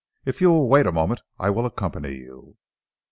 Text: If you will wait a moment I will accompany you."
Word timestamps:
If 0.25 0.41
you 0.41 0.49
will 0.49 0.67
wait 0.67 0.87
a 0.87 0.91
moment 0.91 1.21
I 1.37 1.51
will 1.51 1.67
accompany 1.67 2.13
you." 2.15 2.57